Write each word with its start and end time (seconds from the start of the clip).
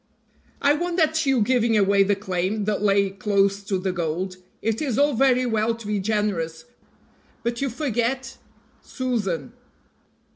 "I 0.63 0.73
WONDER 0.73 1.03
at 1.03 1.27
you 1.27 1.41
giving 1.41 1.77
away 1.77 2.01
the 2.01 2.15
claim 2.15 2.65
that 2.65 2.81
lay 2.81 3.11
close 3.11 3.61
to 3.65 3.77
the 3.77 3.91
gold; 3.91 4.37
it 4.59 4.81
is 4.81 4.97
all 4.97 5.13
very 5.13 5.45
well 5.45 5.75
to 5.75 5.85
be 5.85 5.99
generous, 5.99 6.65
but 7.43 7.61
you 7.61 7.69
forget 7.69 8.39
Susan." 8.81 9.53